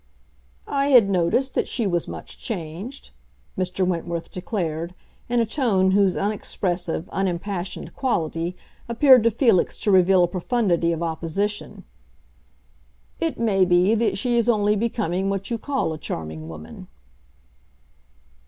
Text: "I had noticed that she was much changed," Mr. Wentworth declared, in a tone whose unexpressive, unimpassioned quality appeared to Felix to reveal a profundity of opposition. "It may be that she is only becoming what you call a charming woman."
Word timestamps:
"I 0.65 0.87
had 0.87 1.11
noticed 1.11 1.53
that 1.53 1.67
she 1.67 1.85
was 1.85 2.07
much 2.07 2.39
changed," 2.39 3.11
Mr. 3.55 3.85
Wentworth 3.85 4.31
declared, 4.31 4.95
in 5.29 5.39
a 5.39 5.45
tone 5.45 5.91
whose 5.91 6.17
unexpressive, 6.17 7.07
unimpassioned 7.09 7.93
quality 7.93 8.57
appeared 8.89 9.21
to 9.25 9.29
Felix 9.29 9.77
to 9.77 9.91
reveal 9.91 10.23
a 10.23 10.27
profundity 10.27 10.91
of 10.91 11.03
opposition. 11.03 11.83
"It 13.19 13.37
may 13.39 13.63
be 13.63 13.93
that 13.93 14.17
she 14.17 14.37
is 14.37 14.49
only 14.49 14.75
becoming 14.75 15.29
what 15.29 15.51
you 15.51 15.59
call 15.59 15.93
a 15.93 15.99
charming 15.99 16.49
woman." 16.49 16.87